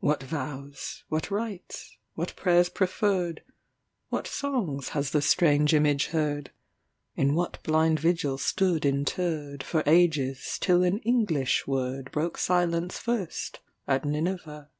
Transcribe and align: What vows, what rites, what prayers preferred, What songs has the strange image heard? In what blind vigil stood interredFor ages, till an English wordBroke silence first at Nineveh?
What 0.00 0.24
vows, 0.24 1.04
what 1.10 1.30
rites, 1.30 1.96
what 2.14 2.34
prayers 2.34 2.68
preferred, 2.68 3.44
What 4.08 4.26
songs 4.26 4.88
has 4.98 5.12
the 5.12 5.22
strange 5.22 5.72
image 5.74 6.06
heard? 6.06 6.50
In 7.14 7.36
what 7.36 7.62
blind 7.62 8.00
vigil 8.00 8.36
stood 8.36 8.82
interredFor 8.82 9.86
ages, 9.86 10.58
till 10.60 10.82
an 10.82 10.98
English 11.04 11.66
wordBroke 11.68 12.36
silence 12.36 12.98
first 12.98 13.60
at 13.86 14.04
Nineveh? 14.04 14.70